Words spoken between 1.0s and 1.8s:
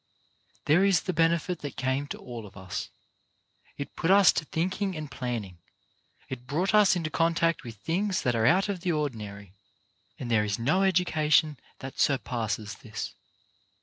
the benefit that